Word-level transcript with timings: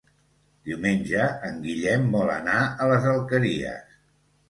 Diumenge 0.69 1.27
en 1.51 1.61
Guillem 1.67 2.09
vol 2.17 2.35
anar 2.39 2.59
a 2.67 2.91
les 2.93 3.09
Alqueries. 3.15 4.05